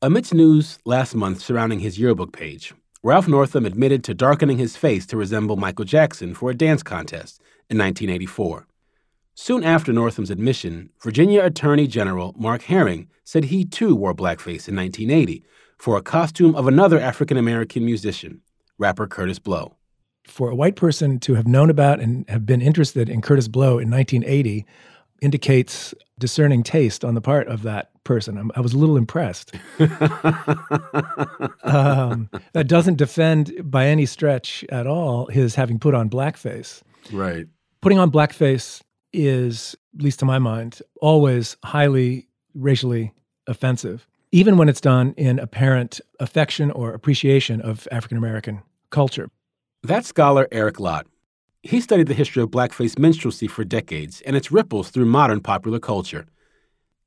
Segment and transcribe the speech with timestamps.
[0.00, 5.04] Amidst news last month surrounding his yearbook page, Ralph Northam admitted to darkening his face
[5.06, 8.68] to resemble Michael Jackson for a dance contest in 1984.
[9.34, 14.76] Soon after Northam's admission, Virginia Attorney General Mark Herring said he too wore blackface in
[14.76, 15.42] 1980
[15.78, 18.40] for a costume of another African American musician,
[18.78, 19.74] rapper Kurtis Blow.
[20.28, 23.80] For a white person to have known about and have been interested in Kurtis Blow
[23.80, 24.64] in 1980
[25.20, 28.50] indicates discerning taste on the part of that person.
[28.56, 29.54] I was a little impressed.
[31.62, 36.80] um, that doesn't defend by any stretch at all his having put on blackface.
[37.12, 37.46] Right.
[37.82, 38.80] Putting on blackface
[39.12, 43.12] is, at least to my mind, always highly racially
[43.46, 49.28] offensive, even when it's done in apparent affection or appreciation of African American culture.
[49.82, 51.06] That scholar Eric Lott.
[51.62, 55.78] He studied the history of blackface minstrelsy for decades and its ripples through modern popular
[55.78, 56.24] culture.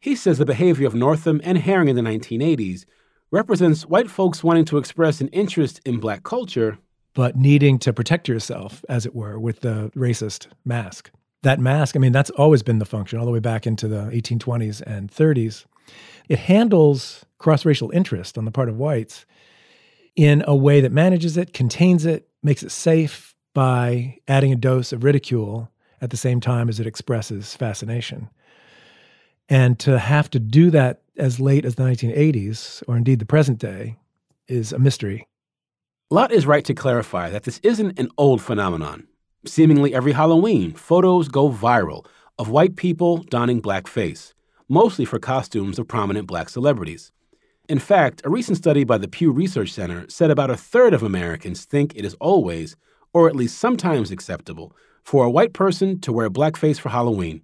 [0.00, 2.86] He says the behavior of Northam and Herring in the 1980s
[3.30, 6.78] represents white folks wanting to express an interest in black culture,
[7.12, 11.10] but needing to protect yourself, as it were, with the racist mask.
[11.42, 14.04] That mask, I mean, that's always been the function all the way back into the
[14.04, 15.66] 1820s and 30s.
[16.30, 19.26] It handles cross racial interest on the part of whites
[20.16, 24.94] in a way that manages it, contains it, makes it safe by adding a dose
[24.94, 28.30] of ridicule at the same time as it expresses fascination.
[29.50, 33.58] And to have to do that as late as the 1980s, or indeed the present
[33.58, 33.96] day,
[34.46, 35.26] is a mystery.
[36.08, 39.08] Lott is right to clarify that this isn't an old phenomenon.
[39.44, 42.06] Seemingly every Halloween, photos go viral
[42.38, 44.34] of white people donning blackface,
[44.68, 47.10] mostly for costumes of prominent black celebrities.
[47.68, 51.02] In fact, a recent study by the Pew Research Center said about a third of
[51.02, 52.76] Americans think it is always,
[53.12, 57.42] or at least sometimes acceptable, for a white person to wear blackface for Halloween.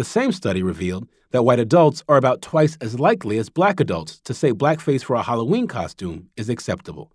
[0.00, 4.18] The same study revealed that white adults are about twice as likely as black adults
[4.20, 7.12] to say blackface for a Halloween costume is acceptable.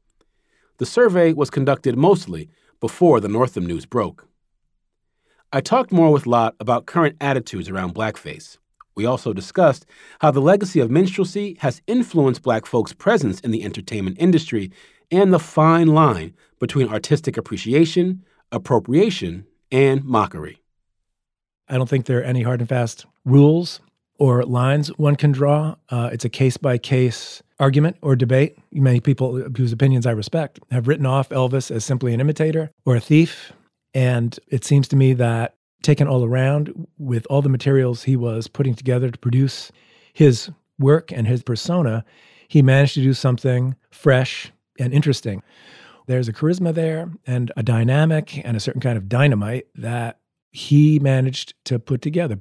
[0.77, 2.47] The survey was conducted mostly
[2.79, 4.27] before the Northam news broke.
[5.51, 8.59] I talked more with Lott about current attitudes around blackface.
[8.93, 9.87] We also discussed
[10.19, 14.71] how the legacy of minstrelsy has influenced black folks' presence in the entertainment industry
[15.09, 20.61] and the fine line between artistic appreciation, appropriation, and mockery.
[21.67, 23.79] I don't think there are any hard and fast rules
[24.17, 25.75] or lines one can draw.
[25.89, 28.57] Uh, it's a case by case argument or debate.
[28.71, 32.95] Many people whose opinions I respect have written off Elvis as simply an imitator or
[32.95, 33.51] a thief.
[33.93, 38.47] And it seems to me that taken all around with all the materials he was
[38.47, 39.71] putting together to produce
[40.13, 40.49] his
[40.79, 42.03] work and his persona,
[42.47, 45.43] he managed to do something fresh and interesting.
[46.07, 50.19] There's a charisma there and a dynamic and a certain kind of dynamite that
[50.55, 52.39] he managed to put together.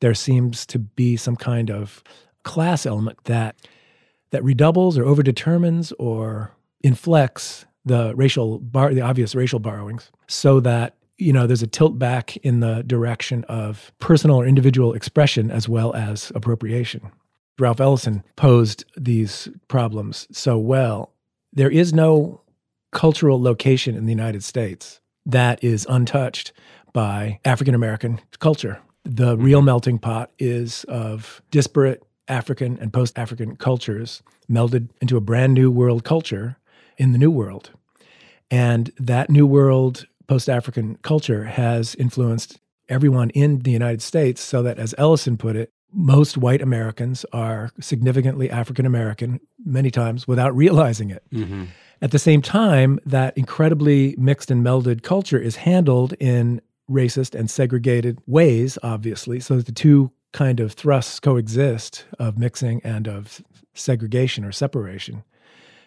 [0.00, 2.02] There seems to be some kind of
[2.44, 3.56] class element that
[4.30, 6.52] that redoubles or overdetermines or
[6.82, 11.98] inflects the racial bar, the obvious racial borrowings, so that you know there's a tilt
[11.98, 17.10] back in the direction of personal or individual expression as well as appropriation.
[17.58, 21.12] Ralph Ellison posed these problems so well.
[21.52, 22.40] There is no
[22.92, 26.52] cultural location in the United States that is untouched
[26.94, 28.80] by African American culture.
[29.04, 29.66] The real mm-hmm.
[29.66, 35.70] melting pot is of disparate African and post African cultures melded into a brand new
[35.70, 36.56] world culture
[36.96, 37.70] in the New World.
[38.50, 44.62] And that New World post African culture has influenced everyone in the United States, so
[44.62, 50.54] that, as Ellison put it, most white Americans are significantly African American many times without
[50.56, 51.24] realizing it.
[51.32, 51.64] Mm-hmm.
[52.02, 56.60] At the same time, that incredibly mixed and melded culture is handled in
[56.90, 59.40] racist and segregated ways, obviously.
[59.40, 63.40] So the two kind of thrusts coexist of mixing and of
[63.72, 65.24] segregation or separation.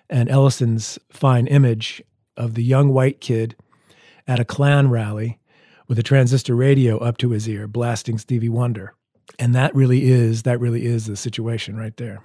[0.09, 2.01] And Ellison's fine image
[2.37, 3.55] of the young white kid
[4.27, 5.39] at a Klan rally
[5.87, 8.93] with a transistor radio up to his ear blasting Stevie Wonder.
[9.39, 12.21] And that really is that really is the situation right there.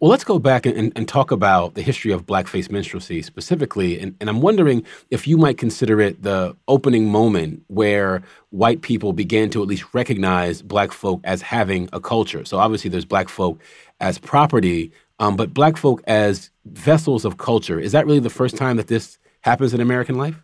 [0.00, 4.00] Well, let's go back and, and, talk about the history of blackface minstrelsy specifically.
[4.00, 9.12] And, and, I'm wondering if you might consider it the opening moment where white people
[9.12, 12.46] began to at least recognize black folk as having a culture.
[12.46, 13.60] So obviously, there's black folk
[14.00, 17.78] as property, um, but black folk as vessels of culture.
[17.78, 20.42] Is that really the first time that this happens in American life?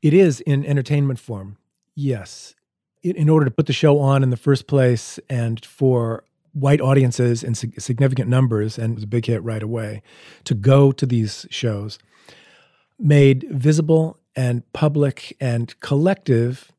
[0.00, 1.58] It is in entertainment form,
[1.94, 2.54] yes.
[3.02, 7.42] In order to put the show on in the first place and for white audiences
[7.42, 10.02] in significant numbers, and was a big hit right away,
[10.44, 11.98] to go to these shows,
[12.98, 16.70] made visible and public and collective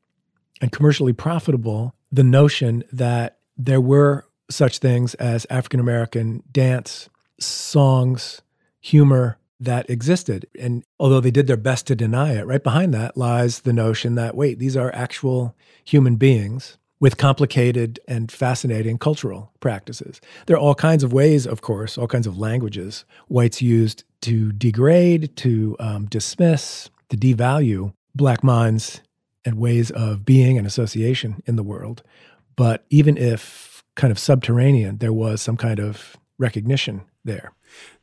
[0.60, 7.08] and commercially profitable the notion that there were such things as African American dance,
[7.40, 8.42] songs,
[8.80, 10.46] humor that existed.
[10.60, 14.14] And although they did their best to deny it, right behind that lies the notion
[14.16, 20.22] that, wait, these are actual human beings with complicated and fascinating cultural practices.
[20.46, 24.52] There are all kinds of ways, of course, all kinds of languages whites used to
[24.52, 29.02] degrade, to um, dismiss, to devalue Black minds
[29.44, 32.02] and ways of being and association in the world.
[32.56, 37.52] But even if kind of subterranean, there was some kind of recognition there.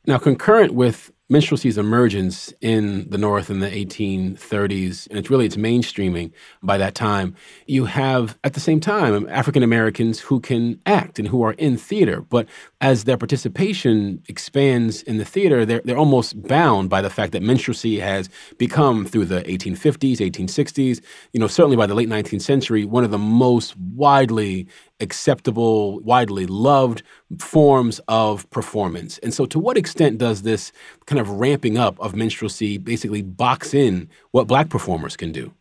[0.05, 5.55] Now, concurrent with minstrelsy's emergence in the North in the 1830s, and it's really its
[5.55, 6.29] mainstreaming
[6.61, 7.33] by that time.
[7.67, 11.77] You have, at the same time, African Americans who can act and who are in
[11.77, 12.21] theater.
[12.21, 12.49] But
[12.81, 17.41] as their participation expands in the theater, they're, they're almost bound by the fact that
[17.41, 21.01] minstrelsy has become, through the 1850s, 1860s,
[21.31, 24.67] you know, certainly by the late 19th century, one of the most widely
[24.99, 27.03] acceptable, widely loved
[27.39, 29.17] forms of performance.
[29.19, 30.71] And so, to what extent does this
[31.05, 35.53] kind of ramping up of minstrelsy basically box in what black performers can do?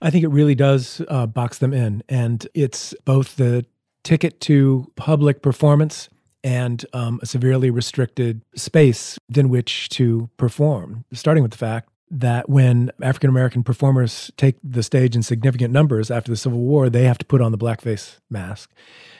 [0.00, 2.02] I think it really does uh, box them in.
[2.08, 3.64] And it's both the
[4.02, 6.08] ticket to public performance
[6.44, 12.48] and um, a severely restricted space within which to perform, starting with the fact that
[12.48, 17.04] when African American performers take the stage in significant numbers after the Civil War, they
[17.04, 18.70] have to put on the blackface mask.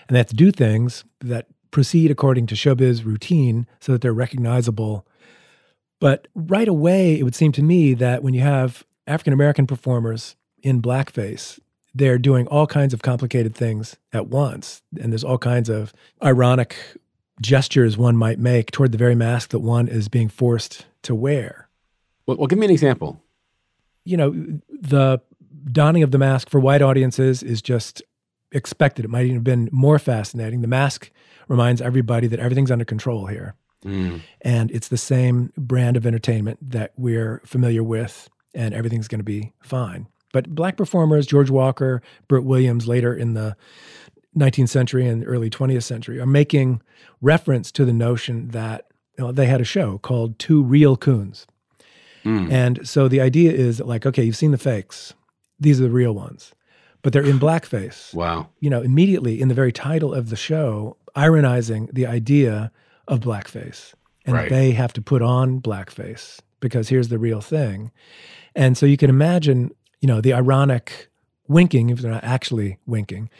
[0.08, 4.12] And they have to do things that proceed according to showbiz routine so that they're
[4.12, 5.06] recognizable.
[6.02, 10.34] But right away, it would seem to me that when you have African American performers
[10.60, 11.60] in blackface,
[11.94, 14.82] they're doing all kinds of complicated things at once.
[15.00, 16.76] And there's all kinds of ironic
[17.40, 21.68] gestures one might make toward the very mask that one is being forced to wear.
[22.26, 23.22] Well, well, give me an example.
[24.04, 24.30] You know,
[24.68, 25.20] the
[25.70, 28.02] donning of the mask for white audiences is just
[28.50, 29.04] expected.
[29.04, 30.62] It might even have been more fascinating.
[30.62, 31.12] The mask
[31.46, 33.54] reminds everybody that everything's under control here.
[33.84, 34.20] Mm.
[34.40, 39.24] And it's the same brand of entertainment that we're familiar with, and everything's going to
[39.24, 40.08] be fine.
[40.32, 43.56] But black performers, George Walker, Bert Williams, later in the
[44.36, 46.80] 19th century and early 20th century, are making
[47.20, 48.86] reference to the notion that
[49.18, 51.46] you know, they had a show called Two Real Coons.
[52.24, 52.50] Mm.
[52.50, 55.12] And so the idea is like, okay, you've seen the fakes.
[55.60, 56.54] These are the real ones.
[57.02, 58.14] But they're in blackface.
[58.14, 58.48] Wow.
[58.60, 62.70] You know, immediately in the very title of the show, ironizing the idea
[63.08, 63.94] of blackface.
[64.24, 64.50] And right.
[64.50, 67.90] they have to put on blackface because here's the real thing.
[68.54, 71.10] And so you can imagine, you know, the ironic
[71.48, 73.30] winking, if they're not actually winking,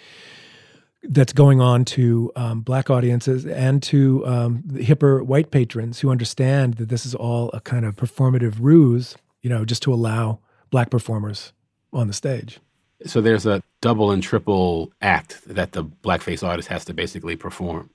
[1.05, 6.75] that's going on to um, black audiences and to um, hipper white patrons who understand
[6.75, 10.39] that this is all a kind of performative ruse, you know, just to allow
[10.71, 11.53] black performers
[11.93, 12.61] on the stage.
[13.05, 17.91] So there's a double and triple act that the blackface artist has to basically perform.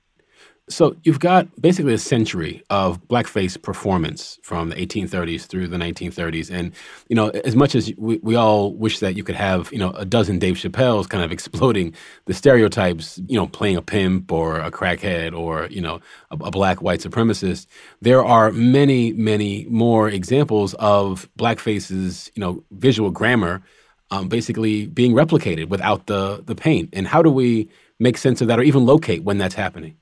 [0.70, 6.50] So you've got basically a century of blackface performance from the 1830s through the 1930s,
[6.50, 6.72] and
[7.08, 9.90] you know, as much as we, we all wish that you could have you know
[9.90, 11.94] a dozen Dave Chappelle's kind of exploding
[12.26, 16.00] the stereotypes, you know, playing a pimp or a crackhead or you know
[16.30, 17.66] a, a black white supremacist,
[18.02, 23.62] there are many many more examples of blackface's you know visual grammar,
[24.10, 26.90] um, basically being replicated without the the paint.
[26.92, 27.68] And how do we
[27.98, 29.96] make sense of that, or even locate when that's happening?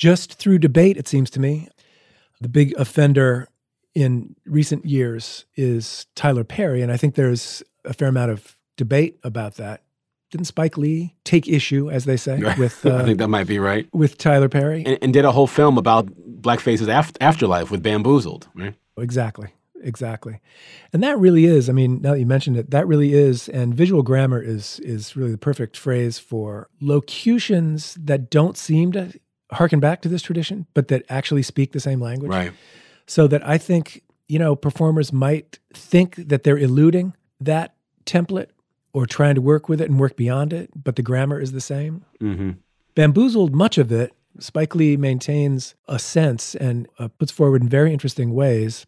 [0.00, 1.68] Just through debate, it seems to me.
[2.40, 3.48] The big offender
[3.94, 9.18] in recent years is Tyler Perry, and I think there's a fair amount of debate
[9.22, 9.82] about that.
[10.30, 12.80] Didn't Spike Lee take issue, as they say, with?
[12.86, 13.86] Uh, I think that might be right.
[13.92, 18.74] With Tyler Perry, and, and did a whole film about blackface's afterlife with Bamboozled, right?
[18.96, 19.48] Exactly,
[19.82, 20.40] exactly,
[20.94, 21.68] and that really is.
[21.68, 25.14] I mean, now that you mentioned it, that really is, and visual grammar is is
[25.14, 29.12] really the perfect phrase for locutions that don't seem to
[29.52, 32.30] harken back to this tradition, but that actually speak the same language.
[32.30, 32.52] Right.
[33.06, 37.74] So that I think, you know, performers might think that they're eluding that
[38.06, 38.48] template
[38.92, 41.60] or trying to work with it and work beyond it, but the grammar is the
[41.60, 42.04] same.
[42.20, 42.50] Mm-hmm.
[42.94, 47.92] Bamboozled, much of it, Spike Lee maintains a sense and uh, puts forward in very
[47.92, 48.86] interesting ways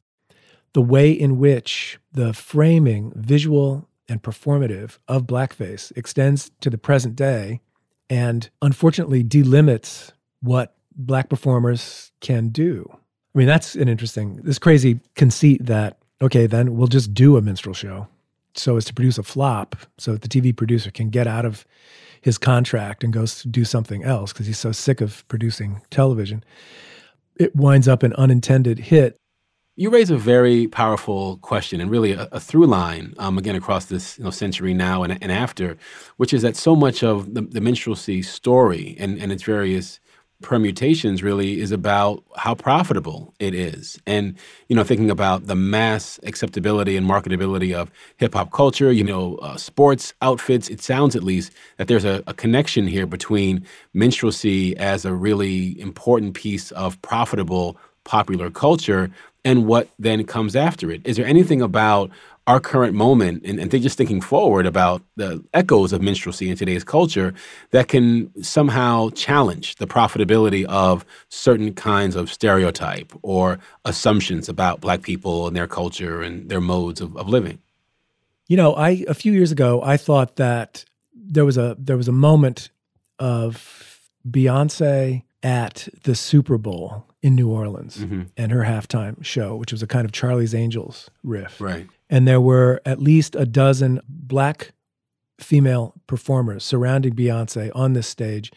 [0.72, 7.14] the way in which the framing, visual and performative of blackface extends to the present
[7.16, 7.60] day
[8.08, 10.12] and unfortunately delimits
[10.42, 12.86] what black performers can do.
[13.34, 17.42] I mean, that's an interesting, this crazy conceit that, okay, then we'll just do a
[17.42, 18.08] minstrel show
[18.54, 21.64] so as to produce a flop so that the TV producer can get out of
[22.20, 26.44] his contract and goes to do something else because he's so sick of producing television.
[27.36, 29.16] It winds up an unintended hit
[29.74, 33.86] you raise a very powerful question and really a, a through line, um, again, across
[33.86, 35.78] this you know, century now and, and after,
[36.18, 39.98] which is that so much of the, the minstrelsy story and, and its various
[40.42, 43.98] permutations really is about how profitable it is.
[44.06, 44.34] And,
[44.68, 49.36] you know, thinking about the mass acceptability and marketability of hip hop culture, you know,
[49.36, 54.76] uh, sports outfits, it sounds at least that there's a, a connection here between minstrelsy
[54.76, 59.10] as a really important piece of profitable popular culture
[59.44, 61.00] and what then comes after it.
[61.04, 62.10] Is there anything about
[62.46, 66.56] our current moment and, and they're just thinking forward about the echoes of minstrelsy in
[66.56, 67.32] today's culture
[67.70, 75.02] that can somehow challenge the profitability of certain kinds of stereotype or assumptions about black
[75.02, 77.58] people and their culture and their modes of, of living
[78.48, 80.84] you know i a few years ago i thought that
[81.14, 82.70] there was a there was a moment
[83.18, 88.22] of beyonce at the super bowl in New Orleans mm-hmm.
[88.36, 91.60] and her halftime show, which was a kind of Charlie's Angels riff.
[91.60, 91.86] Right.
[92.12, 94.72] And there were at least a dozen black
[95.40, 98.52] female performers surrounding Beyonce on this stage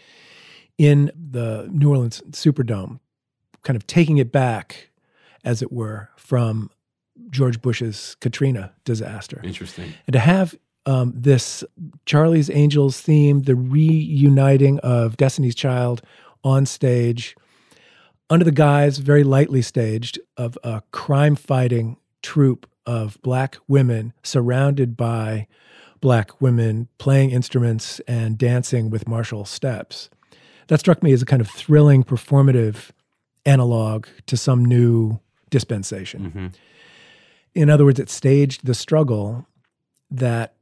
[0.77, 2.99] in the New Orleans Superdome,
[3.63, 4.89] kind of taking it back,
[5.45, 6.69] as it were, from
[7.29, 9.39] George Bush's Katrina disaster.
[9.41, 9.93] Interesting.
[10.05, 10.53] And to have
[10.85, 11.63] um, this
[12.05, 16.01] Charlie's Angels theme, the reuniting of Destiny's Child
[16.43, 17.37] on stage
[18.29, 21.95] under the guise, very lightly staged, of a crime fighting
[22.25, 25.47] troupe of black women surrounded by
[26.01, 30.09] black women playing instruments and dancing with martial steps.
[30.67, 32.89] That struck me as a kind of thrilling performative
[33.45, 35.19] analog to some new
[35.51, 36.21] dispensation.
[36.25, 36.47] Mm-hmm.
[37.53, 39.45] In other words, it staged the struggle
[40.09, 40.55] that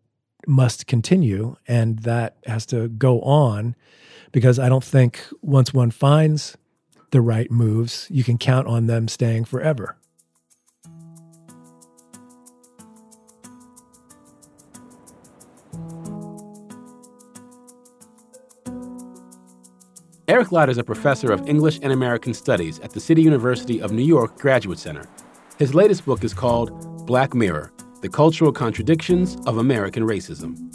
[0.46, 3.74] must continue and that has to go on
[4.34, 6.58] because I don't think once one finds
[7.12, 9.96] the right moves, you can count on them staying forever.
[20.33, 23.91] Eric Lott is a professor of English and American Studies at the City University of
[23.91, 25.07] New York Graduate Center.
[25.59, 27.71] His latest book is called Black Mirror
[28.01, 30.73] The Cultural Contradictions of American Racism.